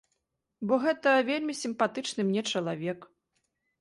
Бо 0.69 0.73
гэта 0.85 1.13
вельмі 1.29 1.53
сімпатычны 1.61 2.21
мне 2.31 2.41
чалавек. 2.55 2.99